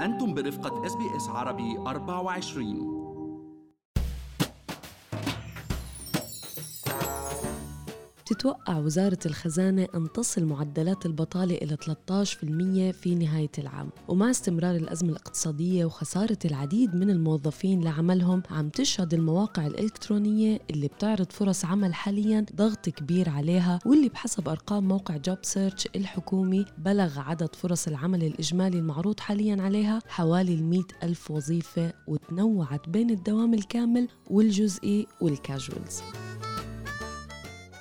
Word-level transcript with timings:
أنتم 0.00 0.34
برفقة 0.34 0.86
SBS 1.16 1.28
عربي 1.28 1.78
24 1.78 2.93
تتوقع 8.26 8.78
وزارة 8.78 9.18
الخزانة 9.26 9.88
أن 9.94 10.12
تصل 10.12 10.44
معدلات 10.44 11.06
البطالة 11.06 11.54
إلى 11.54 11.76
13% 11.76 12.96
في 12.96 13.14
نهاية 13.14 13.50
العام 13.58 13.90
ومع 14.08 14.30
استمرار 14.30 14.76
الأزمة 14.76 15.10
الاقتصادية 15.10 15.84
وخسارة 15.84 16.38
العديد 16.44 16.94
من 16.94 17.10
الموظفين 17.10 17.84
لعملهم 17.84 18.42
عم 18.50 18.68
تشهد 18.68 19.14
المواقع 19.14 19.66
الإلكترونية 19.66 20.60
اللي 20.70 20.88
بتعرض 20.88 21.32
فرص 21.32 21.64
عمل 21.64 21.94
حاليا 21.94 22.46
ضغط 22.56 22.88
كبير 22.88 23.28
عليها 23.28 23.78
واللي 23.86 24.08
بحسب 24.08 24.48
أرقام 24.48 24.88
موقع 24.88 25.16
جوب 25.16 25.38
سيرش 25.42 25.88
الحكومي 25.96 26.64
بلغ 26.78 27.18
عدد 27.20 27.54
فرص 27.54 27.86
العمل 27.88 28.24
الإجمالي 28.24 28.78
المعروض 28.78 29.20
حاليا 29.20 29.62
عليها 29.62 30.00
حوالي 30.08 30.54
المئة 30.54 30.84
ألف 31.02 31.30
وظيفة 31.30 31.92
وتنوعت 32.08 32.88
بين 32.88 33.10
الدوام 33.10 33.54
الكامل 33.54 34.08
والجزئي 34.30 35.06
وال 35.20 35.38
casuals 35.38 36.00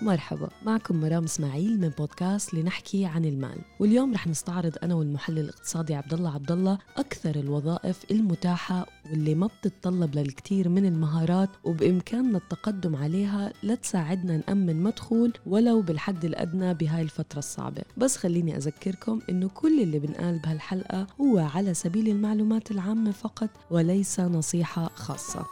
مرحبا 0.04 0.50
معكم 0.66 1.02
مرام 1.02 1.24
إسماعيل 1.24 1.80
من 1.80 1.90
بودكاست 1.90 2.54
لنحكي 2.54 3.06
عن 3.06 3.26
المال. 3.26 3.58
واليوم 3.80 4.14
رح 4.14 4.28
نستعرض 4.28 4.76
أنا 4.84 4.96
والمحلل 4.96 5.40
الاقتصادي 5.40 5.96
عبد 5.96 6.14
الله 6.14 6.34
عبد 6.34 6.52
الله 6.52 6.78
أكثر 6.98 7.36
الوظائف 7.36 8.12
المتاحة 8.12 8.86
واللي 9.12 9.36
ما 9.36 9.48
بتتطلب 9.48 10.16
للكثير 10.16 10.70
من 10.70 10.86
المهارات 10.86 11.50
وبإمكاننا 11.64 12.38
التقدم 12.38 12.96
عليها 12.96 13.54
لتساعدنا 13.64 14.38
نأمن 14.38 14.84
مدخول 14.84 15.34
ولو 15.46 15.82
بالحد 15.82 16.26
الأدنى 16.26 16.74
بهاي 16.74 17.02
الفترة 17.02 17.40
الصعبة. 17.40 17.82
بس 17.98 18.18
خليني 18.18 18.58
أذكركم 18.58 19.20
إنه 19.30 19.50
كل 19.50 19.82
اللي 19.82 20.00
بنقال 20.00 20.40
بهالحلقة 20.40 21.08
هو 21.22 21.40
على 21.40 21.74
سبيل 21.74 22.08
المعلومات 22.08 22.72
العامة 22.72 23.12
فقط 23.12 23.50
وليس 23.72 24.20
نصيحة 24.20 24.90
خاصة. 24.96 25.46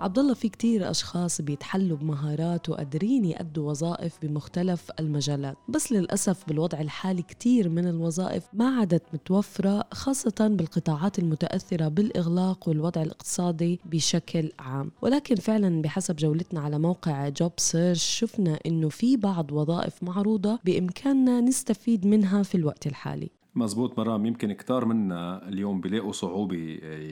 عبد 0.00 0.18
الله 0.18 0.34
في 0.34 0.48
كتير 0.48 0.90
أشخاص 0.90 1.40
بيتحلوا 1.40 1.96
بمهارات 1.96 2.68
وقادرين 2.68 3.24
يأدوا 3.24 3.70
وظائف 3.70 4.18
بمختلف 4.22 4.90
المجالات. 5.00 5.56
بس 5.68 5.92
للأسف 5.92 6.48
بالوضع 6.48 6.80
الحالي 6.80 7.22
كتير 7.22 7.68
من 7.68 7.88
الوظائف 7.88 8.44
ما 8.52 8.68
عادت 8.78 9.02
متوفرة 9.14 9.84
خاصة 9.92 10.48
بالقطاعات 10.56 11.18
المتأثرة 11.18 11.88
بالإغلاق 11.88 12.68
والوضع 12.68 13.02
الاقتصادي 13.02 13.80
بشكل 13.84 14.52
عام. 14.58 14.90
ولكن 15.02 15.34
فعلا 15.34 15.82
بحسب 15.82 16.16
جولتنا 16.16 16.60
على 16.60 16.78
موقع 16.78 17.28
جوب 17.28 17.52
سيرش 17.56 18.04
شفنا 18.04 18.58
إنه 18.66 18.88
في 18.88 19.16
بعض 19.16 19.52
وظائف 19.52 20.02
معروضة 20.02 20.58
بإمكاننا 20.64 21.40
نستفيد 21.40 22.06
منها 22.06 22.42
في 22.42 22.54
الوقت 22.54 22.86
الحالي. 22.86 23.30
مزبوط 23.54 23.98
مرام 23.98 24.26
يمكن 24.26 24.52
كتار 24.52 24.84
منا 24.84 25.48
اليوم 25.48 25.80
بيلاقوا 25.80 26.12
صعوبة 26.12 26.56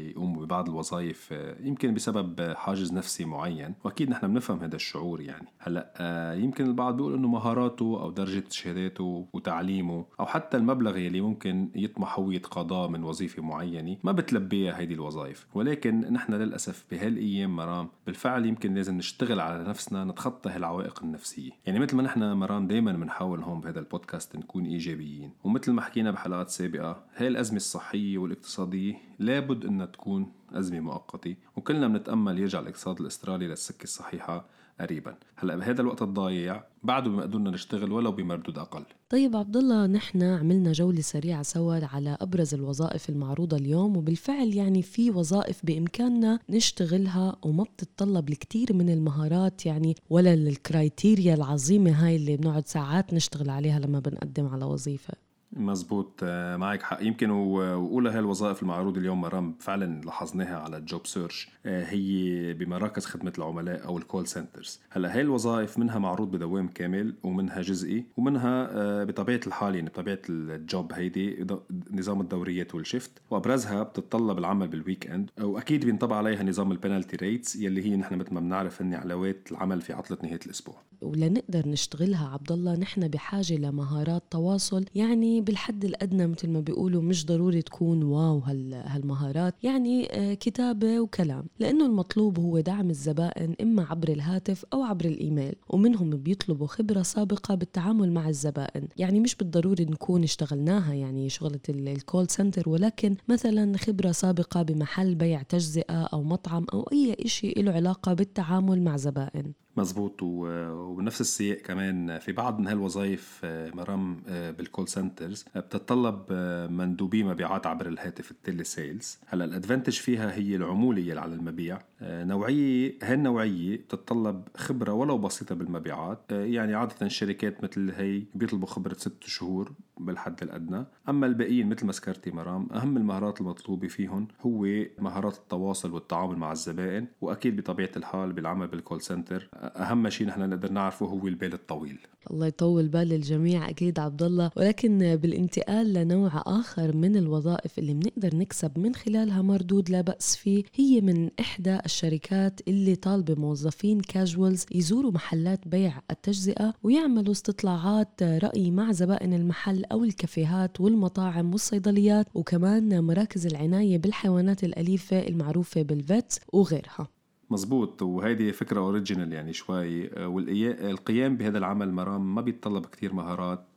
يقوموا 0.09 0.45
ببعض 0.45 0.69
الوظائف 0.69 1.35
يمكن 1.61 1.95
بسبب 1.95 2.53
حاجز 2.53 2.93
نفسي 2.93 3.25
معين. 3.25 3.75
وأكيد 3.85 4.11
نحن 4.11 4.29
بنفهم 4.29 4.61
هذا 4.61 4.77
الشعور 4.77 5.21
يعني. 5.21 5.49
آه، 5.67 6.35
يمكن 6.35 6.67
البعض 6.67 6.97
بيقول 6.97 7.15
إنه 7.15 7.29
مهاراته 7.29 8.01
أو 8.03 8.11
درجة 8.11 8.45
شهاداته 8.51 9.27
وتعليمه 9.33 10.05
أو 10.21 10.27
حتى 10.27 10.57
المبلغ 10.57 10.97
يلي 10.97 11.21
ممكن 11.21 11.71
يطمح 11.75 12.19
هو 12.19 12.31
يتقاضاه 12.31 12.89
من 12.89 13.05
وظيفة 13.05 13.43
معينة 13.43 13.97
ما 14.05 14.13
بتلبيها 14.13 14.79
هيدي 14.79 14.95
الوظائف. 14.95 15.47
ولكن 15.55 16.01
نحن 16.01 16.35
للأسف 16.35 16.85
بهالأيام 16.91 17.57
مرام 17.57 17.89
بالفعل 18.07 18.47
يمكن 18.47 18.75
لازم 18.75 18.97
نشتغل 18.97 19.41
على 19.41 19.65
نفسنا 19.65 20.05
نتخطى 20.05 20.51
هالعوائق 20.51 21.03
النفسية. 21.03 21.51
يعني 21.67 21.79
مثل 21.79 21.97
ما 21.97 22.03
نحن 22.03 22.33
مرام 22.33 22.67
دايما 22.67 22.93
بنحاول 22.93 23.43
هون 23.43 23.61
بهذا 23.61 23.81
البودكاست 23.81 24.37
نكون 24.37 24.65
إيجابيين. 24.65 25.31
ومثل 25.45 25.73
ما 25.73 25.83
حكينا 25.83 26.11
حلقات 26.29 26.51
سابقة. 26.51 27.05
هاي 27.17 27.29
الأزمة 27.29 27.57
الصحية 27.57 28.19
والاقتصادية 28.19 28.95
لابد 29.19 29.65
أنها 29.65 29.87
تكون 29.87 30.33
أزمة 30.53 30.81
مؤقتة 30.81 31.37
وكلنا 31.57 31.89
بنتأمل 31.89 32.39
يرجع 32.39 32.61
الاقتصاد 32.61 33.01
الأسترالي 33.01 33.49
للسكة 33.49 33.85
الصحيحة 33.85 34.45
قريبا. 34.81 35.17
هلأ 35.37 35.57
بهذا 35.57 35.81
الوقت 35.81 36.03
الضايع 36.03 36.65
بعده 36.83 37.11
بمقدورنا 37.11 37.51
نشتغل 37.51 37.93
ولو 37.93 38.13
بمردود 38.13 38.59
أقل. 38.59 38.85
طيب 39.11 39.37
عبد 39.37 39.57
الله 39.57 39.87
نحن 39.87 40.23
عملنا 40.23 40.73
جولة 40.73 41.01
سريعة 41.01 41.43
سوا 41.43 41.87
على 41.87 42.17
أبرز 42.21 42.55
الوظائف 42.55 43.09
المعروضة 43.09 43.57
اليوم 43.57 43.97
وبالفعل 43.97 44.55
يعني 44.55 44.83
في 44.83 45.11
وظائف 45.11 45.61
بإمكاننا 45.65 46.39
نشتغلها 46.51 47.37
وما 47.43 47.65
بتتطلب 47.65 48.29
الكثير 48.29 48.73
من 48.73 48.91
المهارات 48.91 49.67
يعني 49.67 49.97
ولا 50.11 50.35
ال 50.35 50.46
criteria 50.46 51.35
العظيمة 51.35 51.91
هاي 51.91 52.17
اللي 52.17 52.37
بنقعد 52.37 52.67
ساعات 52.67 53.15
نشتغل 53.15 53.51
عليها 53.51 53.79
لما 53.79 54.01
بنقدم 54.01 54.47
على 54.47 54.65
وظيفة. 54.65 55.28
مزبوط 55.53 56.21
آه، 56.23 56.57
معك 56.57 56.83
حق. 56.83 57.03
يمكن 57.03 57.31
واولى 57.31 58.11
هاي 58.11 58.19
الوظائف 58.19 58.63
المعروضه 58.63 59.01
اليوم 59.01 59.21
مرام 59.21 59.55
فعلا 59.61 60.01
لاحظناها 60.01 60.59
على 60.59 60.77
ال 60.77 60.84
job 60.84 61.07
search 61.07 61.49
آه، 61.67 61.85
هي 61.85 62.55
بمراكز 62.55 63.07
خدمة 63.07 63.33
العملاء 63.39 63.85
أو 63.87 63.99
ال 63.99 64.04
call 64.04 64.27
centers 64.27 64.81
هلأ 64.91 65.15
هاي 65.15 65.21
الوظائف 65.21 65.79
منها 65.79 65.99
معروض 65.99 66.31
بدوام 66.31 66.69
كامل 66.69 67.15
ومنها 67.23 67.63
جزئي 67.63 68.05
ومنها 68.17 68.69
آه، 68.73 69.05
بطبيعة 69.05 69.41
الحال 69.47 69.75
يعني 69.75 69.89
بطبيعة 69.89 70.19
ال 70.29 70.45
job 70.45 70.93
هيدي 70.93 71.47
نظام 71.93 72.21
الدوريات 72.21 72.75
وال 72.75 72.85
shift 72.85 73.11
وأبرزها 73.31 73.83
بتتطلب 73.83 74.39
العمل 74.39 74.69
بال 74.69 75.11
weekend 75.11 75.31
وأكيد 75.41 75.85
بينطبق 75.85 76.17
عليها 76.17 76.43
نظام 76.43 76.73
ال 76.73 76.78
penalty 76.78 77.17
rates 77.17 77.57
يلي 77.57 77.87
هي 77.87 77.97
نحن 77.97 78.15
مثل 78.15 78.35
ما 78.35 78.41
بنعرف 78.41 78.83
هن 78.83 78.95
علاوات 78.95 79.49
العمل 79.53 79.81
في 79.81 79.93
عطلة 79.93 80.19
نهاية 80.23 80.41
الأسبوع. 80.47 80.75
ولنقدر 81.03 81.69
نشتغلها 81.69 82.29
عبد 82.29 82.53
الله 82.53 82.77
نحن 82.77 83.09
بحاجة 83.09 83.57
لمهارات 83.57 84.23
تواصل. 84.31 84.85
يعني 84.95 85.38
بالحد 85.41 85.85
الأدنى 85.85 86.27
مثل 86.27 86.49
ما 86.49 86.61
بيقولوا 86.61 87.03
مش 87.03 87.27
ضروري 87.27 87.63
تكون 87.63 88.03
wow 88.03 88.39
هالمهارات. 88.39 89.55
يعني 89.63 90.09
آه، 90.13 90.35
كتابة 90.35 91.01
وكلام 91.01 91.45
لأنه 91.59 91.87
المطلوب 91.87 92.39
هو 92.39 92.61
دعم 92.61 92.91
الزبائن 92.91 93.55
إما 93.63 93.87
عبر 93.91 94.09
الهاتف 94.09 94.65
أو 94.73 94.83
عبر 94.83 95.05
الإيميل 95.05 95.55
ومنهم 95.69 96.11
بيطلبوا 96.11 96.67
خبرة 96.67 97.03
سابقة 97.03 97.55
بالتعامل 97.55 98.13
مع 98.13 98.29
الزبائن. 98.29 98.89
يعني 98.97 99.21
مش 99.21 99.35
بالضروري 99.35 99.85
نكون 99.85 100.23
اشتغلناها 100.23 100.95
يعني 100.95 101.29
شغلة 101.29 101.61
ال 101.69 101.81
call 101.81 102.29
center 102.29 102.69
ولكن 102.69 103.17
مثلا 103.29 103.77
خبرة 103.77 104.13
سابقة 104.13 104.63
بمحل 104.63 105.15
بيع 105.15 105.43
تجزئة 105.43 106.03
أو 106.03 106.23
مطعم 106.23 106.67
أو 106.73 106.89
أي 106.93 107.17
شيء 107.27 107.63
له 107.63 107.73
علاقة 107.73 108.15
بالتعامل 108.15 108.83
مع 108.83 108.97
زبائن. 108.97 109.53
مزبوط 109.79 110.23
وبنفس 110.23 111.21
السياق 111.21 111.59
كمان 111.59 112.19
في 112.19 112.33
بعض 112.33 112.61
من 112.61 112.67
هالوظائف 112.67 113.41
آه، 113.45 113.71
مرام 113.75 114.23
آه، 114.29 114.51
بال 114.51 114.63
call 114.63 114.89
centers 114.89 115.45
آه، 115.57 115.61
بتتطلب 115.61 116.33
مندوبي 116.71 117.25
مبيعات 117.25 117.67
عبر 117.67 117.87
الهاتف 117.87 118.31
ال 118.31 118.65
telesales 118.65 119.19
هلأ 119.27 119.45
ال 119.45 119.49
advantage 119.49 119.93
فيها 119.93 120.35
هي 120.35 120.57
العموله 120.57 121.01
يلي 121.01 121.21
على 121.21 121.35
المبيع. 121.35 121.79
نوعية 122.03 122.95
هالنوعيه 123.03 123.77
بتتطلب 123.77 124.49
خبرة 124.57 124.93
ولو 124.93 125.19
بسيطة 125.19 125.55
بالمبيعات. 125.55 126.21
يعني 126.31 126.75
عادة 126.75 126.95
الشركات 127.03 127.65
مثل 127.65 127.91
هي 127.91 128.23
بيطلبوا 128.35 128.67
خبرة 128.67 128.95
ست 128.95 129.25
شهور 129.25 129.73
بالحد 129.97 130.43
الأدنى. 130.43 130.85
أما 131.09 131.27
الباقيين 131.27 131.69
مثل 131.69 131.87
ما 131.87 131.93
ذكرتي 131.93 132.31
مرام 132.31 132.69
أهم 132.73 132.97
المهارات 132.97 133.41
المطلوبة 133.41 133.89
فيهم 133.89 134.29
هو 134.41 134.67
مهارات 134.99 135.37
التواصل 135.37 135.93
والتعامل 135.93 136.37
مع 136.37 136.53
الزبائن 136.53 137.07
وأكيد 137.21 137.57
بطبيعة 137.57 137.91
الحال 137.97 138.33
بالعمل 138.33 138.67
بال 138.67 138.78
call 138.78 139.01
center 139.01 139.49
أهم 139.77 140.09
شيء 140.09 140.27
نحن 140.27 140.49
نقدر 140.49 140.73
نعرفه 140.73 141.07
هو 141.07 141.29
البال 141.29 141.53
الطويل. 141.53 141.99
الله 142.31 142.47
يطول 142.47 142.89
بال 142.89 143.13
الجميع 143.13 143.69
أكيد 143.69 143.99
عبد 143.99 144.23
الله 144.23 144.51
ولكن 144.57 145.17
بالانتقال 145.17 145.93
لنوع 145.93 146.43
آخر 146.47 146.97
من 146.97 147.17
الوظائف 147.17 147.79
اللي 147.79 147.95
بنقدر 147.95 148.37
نكسب 148.37 148.79
من 148.79 148.95
خلالها 148.95 149.43
مردود 149.43 149.91
لا 149.91 150.01
بأس 150.01 150.37
فيه 150.37 150.65
هي 150.75 151.01
من 151.01 151.31
إحدى 151.41 151.79
الشركات 151.85 152.61
اللي 152.69 152.95
طالبة 152.95 153.35
موظفين 153.35 154.01
casuals 154.01 154.67
يزوروا 154.73 155.13
محلات 155.13 155.69
بيع 155.69 156.01
التجزئة 156.11 156.75
ويعملوا 156.83 157.33
استطلاعات 157.33 158.23
رأي 158.23 158.71
مع 158.71 158.93
زبائن 158.93 159.35
المحل 159.35 159.85
أو 159.85 160.05
الكافيهات 160.05 160.81
والمطاعم 160.81 161.53
والصيدليات 161.53 162.27
وكمان 162.35 163.05
مراكز 163.05 163.47
العناية 163.47 163.99
بالحيوانات 163.99 164.65
الأليفة 164.65 165.19
المعروفة 165.29 165.83
بال 165.83 166.02
vets 166.02 166.41
وغيرها. 166.53 167.18
مزبوط 167.51 168.03
وهيدي 168.03 168.53
فكرة 168.53 168.81
original 168.81 169.33
يعني 169.33 169.53
شوي 169.53 170.17
آه، 170.19 170.29
والقيام 170.29 171.37
بهذا 171.37 171.59
العمل 171.59 171.93
مرام 171.93 172.35
ما 172.35 172.41
بيتطلب 172.41 172.87
كتير 172.87 173.15
مهارات. 173.15 173.68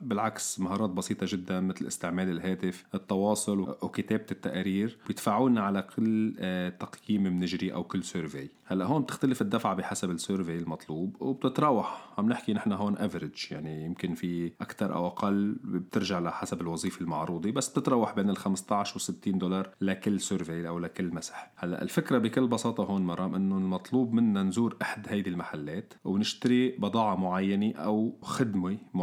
بالعكس 0.00 0.60
مهارات 0.60 0.90
بسيطة 0.90 1.26
جدا 1.28 1.60
مثل 1.60 1.86
استعمال 1.86 2.30
الهاتف 2.30 2.84
التواصل 2.94 3.60
وكتابة 3.60 4.26
التقارير 4.30 4.98
بيدفعونا 5.06 5.60
على 5.60 5.82
كل 5.96 6.34
آه، 6.38 6.68
تقييم 6.68 7.22
بنجري 7.22 7.72
أو 7.72 7.84
كل 7.84 8.04
survey 8.04 8.48
هلأ 8.72 8.84
هون 8.84 9.02
بتختلف 9.02 9.42
الدفعة 9.42 9.74
بحسب 9.74 10.10
ال 10.10 10.17
survey 10.17 10.58
المطلوب 10.58 11.16
وبتتراوح. 11.20 12.12
عم 12.18 12.28
نحكي 12.28 12.52
نحن 12.52 12.72
هون 12.72 12.98
average 12.98 13.46
يعني 13.50 13.84
يمكن 13.84 14.14
في 14.14 14.52
أكثر 14.60 14.94
أو 14.94 15.06
أقل 15.06 15.56
بترجع 15.64 16.18
لحسب 16.18 16.60
الوظيفة 16.60 17.00
المعروضة 17.00 17.50
بس 17.50 17.68
بتتراوح 17.68 18.14
بين 18.14 18.30
ال 18.30 18.36
15 18.36 18.96
و 18.96 18.98
60 18.98 19.38
دولار 19.38 19.70
لكل 19.80 20.20
survey 20.20 20.68
أو 20.68 20.78
لكل 20.78 21.14
مسح. 21.14 21.52
هلأ 21.56 21.82
الفكرة 21.82 22.18
بكل 22.18 22.46
بساطة 22.46 22.84
هون 22.84 23.02
مرام 23.02 23.34
إنه 23.34 23.58
المطلوب 23.58 24.12
منا 24.12 24.42
نزور 24.42 24.76
أحد 24.82 25.06
هيدي 25.08 25.30
المحلات 25.30 25.94
ونشتري 26.04 26.68
بضاعة 26.68 27.16
معينة 27.16 27.72
أو 27.76 28.18
خدمة 28.22 28.78
معينة 28.94 29.01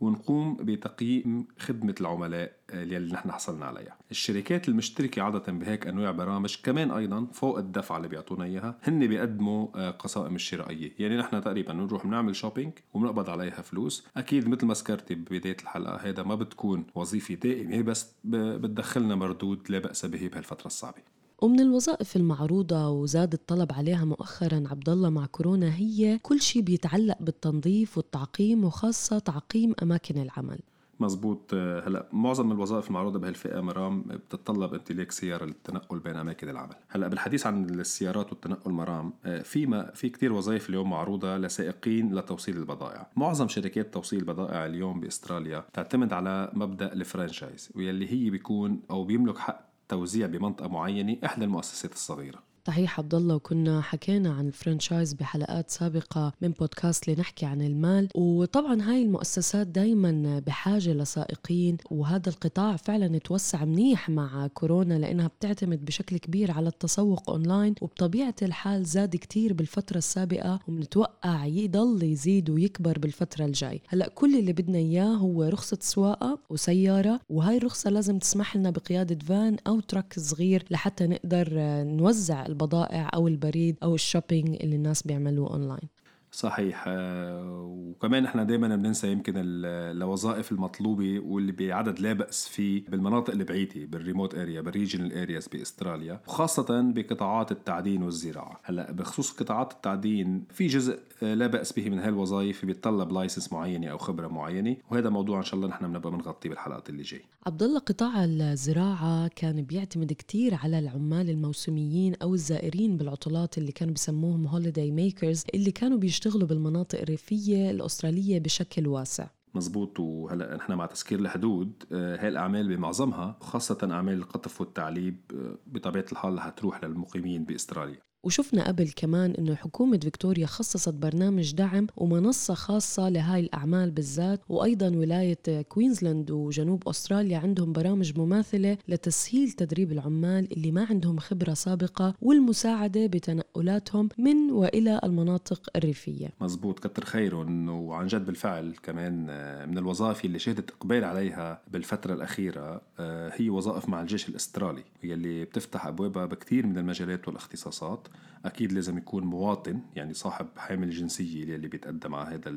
ونقوم 0.00 0.56
بتقييم 0.56 1.46
خدمة 1.58 1.94
العملاء 2.00 2.52
اللي 2.70 3.12
نحن 3.12 3.32
حصلنا 3.32 3.66
عليها. 3.66 3.96
الشركات 4.10 4.68
المشتركة 4.68 5.22
عادة 5.22 5.52
بهيك 5.52 5.86
أنواع 5.86 6.10
برامج 6.10 6.56
كمان 6.62 6.90
أيضا 6.90 7.26
فوق 7.32 7.58
الدفعة 7.58 7.96
اللي 7.96 8.08
بيعطونا 8.08 8.44
إياها 8.44 8.78
هن 8.82 9.06
بيقدموا 9.06 9.68
آه، 9.74 9.90
قصائم 9.90 10.34
الشرائية. 10.34 10.92
يعني 10.98 11.16
نحن 11.16 11.40
تقريبا 11.40 11.72
بنروح 11.72 12.06
بنعمل 12.06 12.36
شوبينج 12.36 12.72
وبنقبض 12.94 13.30
عليها 13.30 13.62
فلوس. 13.62 14.06
أكيد 14.16 14.48
مثل 14.48 14.66
ما 14.66 14.74
ذكرتي 14.74 15.14
ببداية 15.14 15.56
الحلقة 15.62 15.96
هذا 15.96 16.22
ما 16.22 16.34
بتكون 16.34 16.86
وظيفة 16.94 17.34
دائمة 17.34 17.82
بس 17.82 18.14
بتدخلنا 18.24 19.14
مردود 19.14 19.70
لا 19.70 19.78
بأس 19.78 20.06
به 20.06 20.28
بهالفترة 20.28 20.66
الصعبة. 20.66 21.02
ومن 21.42 21.60
الوظائف 21.60 22.16
المعروضة 22.16 22.88
وزاد 22.88 23.32
الطلب 23.32 23.72
عليها 23.72 24.04
مؤخرا 24.04 24.64
عبد 24.70 24.88
الله 24.88 25.10
مع 25.10 25.26
كورونا 25.26 25.74
هي 25.74 26.18
كل 26.18 26.40
شيء 26.40 26.62
بيتعلق 26.62 27.16
بالتنظيف 27.20 27.96
والتعقيم 27.96 28.64
وخاصة 28.64 29.18
تعقيم 29.18 29.74
أماكن 29.82 30.22
العمل. 30.22 30.58
مزبوط 31.00 31.54
هلا 31.54 32.08
معظم 32.12 32.52
الوظائف 32.52 32.88
المعروضة 32.88 33.18
بهالفئة 33.18 33.60
مرام 33.60 34.02
بتتطلب 34.02 34.74
امتلاك 34.74 35.12
سيارة 35.12 35.44
للتنقل 35.44 35.98
بين 35.98 36.16
أماكن 36.16 36.48
العمل. 36.48 36.74
هلا 36.88 37.08
بالحديث 37.08 37.46
عن 37.46 37.64
السيارات 37.64 38.32
والتنقل 38.32 38.70
مرام 38.70 39.12
في 39.42 39.66
ما 39.66 39.90
في 39.94 40.08
كثير 40.08 40.32
وظائف 40.32 40.68
اليوم 40.68 40.90
معروضة 40.90 41.36
لسائقين 41.36 42.14
لتوصيل 42.14 42.56
البضائع. 42.56 43.10
معظم 43.16 43.48
شركات 43.48 43.94
توصيل 43.94 44.18
البضائع 44.18 44.66
اليوم 44.66 45.00
بأستراليا 45.00 45.64
تعتمد 45.72 46.12
على 46.12 46.50
مبدأ 46.54 46.92
ال 46.92 47.00
franchise 47.00 47.70
واللي 47.74 48.12
هي 48.12 48.30
بيكون 48.30 48.80
أو 48.90 49.04
بيملك 49.04 49.38
حق 49.38 49.71
توزيع 49.92 50.26
بمنطقة 50.26 50.68
معينة 50.68 51.16
إحدى 51.24 51.44
المؤسسات 51.44 51.92
الصغيرة. 51.92 52.42
صحيح 52.66 52.98
عبد 53.00 53.14
الله 53.14 53.34
وكنا 53.34 53.80
حكينا 53.80 54.32
عن 54.32 54.46
ال 54.46 54.53
franchise 54.53 55.12
بحلقات 55.12 55.70
سابقة 55.70 56.32
من 56.42 56.50
بودكاست 56.50 57.08
لنحكي 57.08 57.46
عن 57.46 57.62
المال. 57.62 58.08
وطبعا 58.14 58.82
هاي 58.82 59.02
المؤسسات 59.02 59.66
دايما 59.66 60.38
بحاجة 60.46 60.92
لسائقين 60.92 61.76
وهذا 61.90 62.28
القطاع 62.28 62.76
فعلا 62.76 63.18
توسع 63.18 63.64
منيح 63.64 64.08
مع 64.10 64.46
كورونا 64.46 64.94
لأنها 64.94 65.26
بتعتمد 65.26 65.84
بشكل 65.84 66.16
كبير 66.16 66.50
على 66.50 66.68
التسوق 66.68 67.30
أونلاين 67.30 67.74
وبطبيعة 67.80 68.34
الحال 68.42 68.84
زاد 68.84 69.16
كتير 69.16 69.52
بالفترة 69.52 69.98
السابقة 69.98 70.60
وبنتوقع 70.68 71.44
يضل 71.46 72.02
يزيد 72.02 72.50
ويكبر 72.50 72.98
بالفترة 72.98 73.44
الجاي. 73.44 73.82
هلأ 73.88 74.08
كل 74.08 74.38
اللي 74.38 74.52
بدنا 74.52 74.78
إياه 74.78 75.14
هو 75.14 75.42
رخصة 75.44 75.78
سواقة 75.80 76.38
وسيارة 76.50 77.20
وهاي 77.30 77.56
الرخصة 77.56 77.90
لازم 77.90 78.18
تسمح 78.18 78.56
لنا 78.56 78.70
بقيادة 78.70 79.18
فان 79.24 79.56
أو 79.66 79.80
truck 79.80 80.14
صغير 80.18 80.64
لحتى 80.70 81.06
نقدر 81.06 81.48
نوزع 81.84 82.51
البضائع 82.52 83.10
أو 83.14 83.28
البريد 83.28 83.76
أو 83.82 83.94
ال 83.94 84.01
shopping 84.01 84.56
اللي 84.62 84.76
الناس 84.76 85.02
بيعملوه 85.02 85.50
أونلاين. 85.50 85.88
صحيح. 86.32 86.84
آه، 86.88 87.64
وكمان 87.78 88.24
إحنا 88.24 88.44
دائما 88.44 88.76
بننسى 88.76 89.12
يمكن 89.12 89.32
الوظائف 89.36 90.52
المطلوبة 90.52 91.20
واللي 91.20 91.52
بعدد 91.52 92.00
لا 92.00 92.12
بأس 92.12 92.48
فيه 92.48 92.84
بالمناطق 92.88 93.32
البعيدة 93.32 93.86
بال 93.86 93.98
remote 93.98 94.34
area 94.34 94.60
بال 94.60 94.70
regional 94.70 95.12
areas 95.18 95.48
بأستراليا 95.48 96.20
وخاصه 96.26 96.92
بقطاعات 96.94 97.52
التعدين 97.52 98.02
والزراعة. 98.02 98.60
هلأ 98.64 98.92
بخصوص 98.92 99.32
قطاعات 99.32 99.72
التعدين 99.72 100.44
في 100.50 100.66
جزء 100.66 100.98
آه، 101.22 101.34
لا 101.34 101.46
بأس 101.46 101.72
به 101.72 101.90
من 101.90 101.98
هالوظائف 101.98 102.64
بيتطلب 102.64 103.12
license 103.12 103.52
معينة 103.52 103.86
أو 103.88 103.98
خبرة 103.98 104.28
معينة 104.28 104.76
وهذا 104.90 105.10
موضوع 105.10 105.38
إن 105.38 105.44
شاء 105.44 105.54
الله 105.54 105.68
نحن 105.68 105.86
بنبقى 105.92 106.10
بنغطيه 106.10 106.48
بالحلقات 106.48 106.88
اللي 106.90 107.02
جاي 107.02 107.20
عبد 107.46 107.62
الله 107.62 107.78
قطاع 107.78 108.24
الزراعة 108.24 109.28
كان 109.28 109.62
بيعتمد 109.62 110.12
كثير 110.12 110.54
على 110.54 110.78
العمال 110.78 111.30
الموسميين 111.30 112.14
أو 112.14 112.34
الزائرين 112.34 112.96
بالعطلات 112.96 113.58
اللي 113.58 113.72
كانوا 113.72 113.94
بسموهم 113.94 114.46
holiday 114.46 114.90
makers 114.90 115.44
اللي 115.54 115.70
كانوا 115.70 115.98
بيشتغلوا 115.98 116.21
بالمناطق 116.30 117.00
الريفية 117.00 117.70
الأسترالية 117.70 118.38
بشكل 118.38 118.86
واسع. 118.86 119.26
مزبوط. 119.54 120.00
وهلا 120.00 120.56
نحن 120.56 120.72
مع 120.72 120.86
تسكير 120.86 121.18
الحدود 121.18 121.84
آه، 121.92 122.16
هاي 122.16 122.28
الأعمال 122.28 122.76
بمعظمها 122.76 123.36
خاصة 123.40 123.78
أعمال 123.82 124.14
القطف 124.14 124.60
والتعليب 124.60 125.16
آه، 125.34 125.58
بطبيعة 125.66 126.04
الحال 126.12 126.34
رح 126.34 126.48
تروح 126.48 126.84
للمقيمين 126.84 127.44
بأستراليا. 127.44 128.00
وشفنا 128.24 128.68
قبل 128.68 128.90
كمان 128.96 129.30
إنه 129.30 129.54
حكومة 129.54 129.98
فيكتوريا 129.98 130.46
خصصت 130.46 130.94
برنامج 130.94 131.54
دعم 131.54 131.86
ومنصة 131.96 132.54
خاصة 132.54 133.08
لهاي 133.08 133.40
الأعمال 133.40 133.90
بالذات 133.90 134.40
وأيضا 134.48 134.88
ولاية 134.88 135.62
كوينزلاند 135.68 136.30
وجنوب 136.30 136.88
أستراليا 136.88 137.38
عندهم 137.38 137.72
برامج 137.72 138.18
مماثلة 138.18 138.78
لتسهيل 138.88 139.50
تدريب 139.50 139.92
العمال 139.92 140.52
اللي 140.52 140.72
ما 140.72 140.86
عندهم 140.90 141.18
خبرة 141.18 141.54
سابقة 141.54 142.14
والمساعدة 142.20 143.06
بتنقلاتهم 143.06 144.08
من 144.18 144.50
وإلى 144.50 145.00
المناطق 145.04 145.68
الريفية. 145.76 146.28
مزبوط 146.40 146.78
كتر 146.78 147.04
خيرهم 147.04 147.68
وعن 147.68 148.06
جد 148.06 148.26
بالفعل 148.26 148.74
كمان 148.82 149.26
آه، 149.30 149.66
من 149.66 149.78
الوظائف 149.78 150.24
اللي 150.24 150.38
شهدت 150.38 150.70
إقبال 150.70 151.04
عليها 151.04 151.62
بالفترة 151.72 152.14
الأخيرة 152.14 152.80
آه، 152.98 153.32
هي 153.34 153.50
وظائف 153.50 153.88
مع 153.88 154.00
الجيش 154.00 154.28
الأسترالي 154.28 154.84
واللي 155.04 155.44
بتفتح 155.44 155.86
أبوابها 155.86 156.26
بكثير 156.26 156.66
من 156.66 156.78
المجالات 156.78 157.28
والاختصاصات. 157.28 158.08
أكيد 158.44 158.72
لازم 158.72 158.98
يكون 158.98 159.24
مواطن 159.24 159.80
يعني 159.96 160.14
صاحب 160.14 160.46
حامل 160.56 160.90
جنسية 160.90 161.54
اللي 161.56 161.68
بيتقدم 161.68 162.14
على 162.14 162.34
هذا 162.34 162.50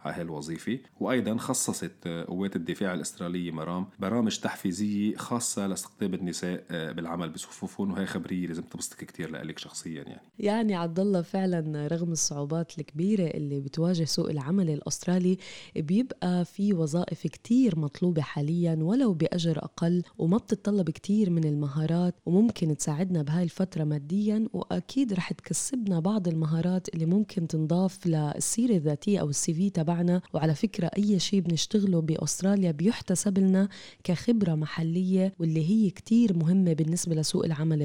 على 0.00 0.14
هاي 0.16 0.22
الوظيفة. 0.22 0.78
وأيضا 1.00 1.36
خصصت 1.36 2.08
قوات 2.08 2.56
الدفاع 2.56 2.94
الأسترالية 2.94 3.50
مرام 3.50 3.86
برامج 3.98 4.38
تحفيزية 4.38 5.16
خاصة 5.16 5.66
لاستقطاب 5.66 6.14
النساء 6.14 6.64
آه، 6.70 6.92
بالعمل 6.92 7.28
بصفوفهم. 7.28 7.92
وهي 7.92 8.06
خبرية 8.06 8.46
لازم 8.46 8.62
تبسطك 8.62 9.04
كثير 9.04 9.30
لك 9.44 9.58
شخصيا 9.58 10.02
يعني. 10.02 10.20
يعني 10.38 10.74
عبد 10.74 11.00
الله 11.00 11.22
فعلا 11.22 11.86
رغم 11.86 12.12
الصعوبات 12.12 12.78
الكبيرة 12.78 13.26
اللي 13.26 13.60
بتواجه 13.60 14.04
سوق 14.04 14.30
العمل 14.30 14.70
الأسترالي 14.70 15.38
بيبقى 15.76 16.44
في 16.44 16.72
وظائف 16.74 17.26
كتير 17.26 17.78
مطلوبة 17.78 18.22
حاليا 18.22 18.78
ولو 18.80 19.12
بأجر 19.14 19.58
أقل 19.58 20.02
وما 20.18 20.36
بتتطلب 20.36 20.90
كتير 20.90 21.30
من 21.30 21.44
المهارات 21.44 22.14
وممكن 22.26 22.76
تساعدنا 22.76 23.22
بهاي 23.22 23.42
الفترة 23.42 23.84
ماديا 23.84 24.48
وأكيد 24.52 24.87
رح 24.96 25.32
تكسبنا 25.32 26.00
بعض 26.00 26.28
المهارات 26.28 26.88
اللي 26.94 27.06
ممكن 27.06 27.48
تنضاف 27.48 28.06
للسيرة 28.06 28.74
الذاتية 28.74 29.20
أو 29.20 29.30
السي 29.30 29.54
في 29.54 29.70
تبعنا. 29.70 30.20
وعلى 30.34 30.54
فكرة 30.54 30.90
أي 30.98 31.18
شيء 31.18 31.40
بنشتغله 31.40 32.00
بأستراليا 32.00 32.70
بيحتسب 32.70 33.38
لنا 33.38 33.68
كخبرة 34.04 34.54
محلية 34.54 35.34
واللي 35.38 35.70
هي 35.70 35.90
كتير 35.90 36.36
مهمة 36.36 36.72
بالنسبة 36.72 37.14
لسوق 37.14 37.44
العمل 37.44 37.82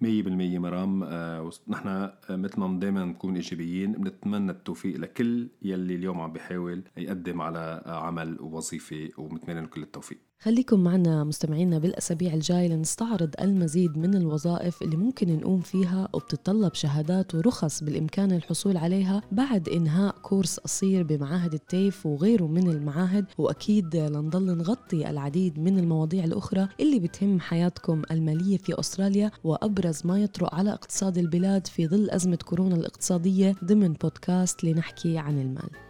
مية 0.00 0.22
بالمية 0.22 0.58
مرام. 0.58 1.02
آه 1.02 1.50
نحن 1.68 1.88
آه 1.88 2.14
مثل 2.30 2.60
ما 2.60 2.80
دايما 2.80 3.04
نكون 3.04 3.34
إيجابيين 3.34 3.92
بنتمنى 3.92 4.50
التوفيق 4.50 4.96
لكل 4.96 5.48
يلي 5.62 5.94
اليوم 5.94 6.20
عم 6.20 6.32
بيحاول 6.32 6.82
يقدم 6.96 7.40
على 7.40 7.82
عمل 7.86 8.40
ووظيفة 8.40 9.08
وبنتمنى 9.18 9.66
كل 9.66 9.82
التوفيق. 9.82 10.18
خليكم 10.42 10.80
معنا 10.80 11.24
مستمعينا 11.24 11.78
بالأسابيع 11.78 12.34
الجاي 12.34 12.68
لنستعرض 12.68 13.34
المزيد 13.40 13.98
من 13.98 14.14
الوظائف 14.14 14.82
اللي 14.82 14.96
ممكن 14.96 15.36
نقوم 15.36 15.60
فيها 15.60 16.08
وبتتطلب 16.12 16.74
شهادات 16.74 17.34
ورخص 17.34 17.84
بالإمكان 17.84 18.32
الحصول 18.32 18.76
عليها 18.76 19.22
بعد 19.32 19.68
إنهاء 19.68 20.14
كورس 20.22 20.58
قصير 20.60 21.02
بمعاهد 21.02 21.54
التيف 21.54 22.06
وغيره 22.06 22.44
من 22.44 22.70
المعاهد. 22.70 23.26
وأكيد 23.38 23.96
لنضل 23.96 24.56
نغطي 24.56 25.10
العديد 25.10 25.58
من 25.58 25.78
المواضيع 25.78 26.24
الأخرى 26.24 26.68
اللي 26.80 26.98
بتهم 26.98 27.40
حياتكم 27.40 28.02
المالية 28.10 28.58
في 28.58 28.80
أستراليا 28.80 29.30
وأبرز 29.44 30.06
ما 30.06 30.18
يطرق 30.18 30.54
على 30.54 30.72
اقتصاد 30.72 31.18
البلاد 31.18 31.66
في 31.66 31.86
ظل 31.88 32.10
أزمة 32.10 32.36
كورونا 32.36 32.76
الاقتصادية 32.76 33.56
ضمن 33.64 33.92
بودكاست 33.92 34.64
لنحكي 34.64 35.18
عن 35.18 35.40
المال. 35.40 35.89